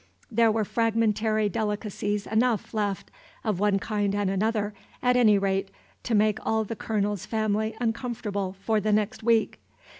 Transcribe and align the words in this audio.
There 0.31 0.51
were 0.51 0.65
fragmentary 0.65 1.47
delicacies 1.47 2.25
enough 2.25 2.73
left, 2.73 3.11
of 3.43 3.59
one 3.59 3.77
kind 3.77 4.15
and 4.15 4.31
another, 4.31 4.73
at 5.03 5.15
any 5.15 5.37
rate, 5.37 5.69
to 6.01 6.15
make 6.15 6.43
all 6.43 6.63
the 6.63 6.75
Colonel's 6.75 7.27
family 7.27 7.75
uncomfortable 7.79 8.55
for 8.65 8.79
the 8.81 8.91
next 8.93 9.21
week. 9.21 9.59